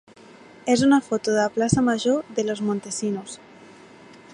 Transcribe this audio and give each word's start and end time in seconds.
és 0.75 0.83
una 0.87 0.99
foto 1.09 1.35
de 1.35 1.39
la 1.43 1.51
plaça 1.57 1.85
major 1.91 2.35
de 2.39 2.47
Los 2.49 2.65
Montesinos. 2.71 3.39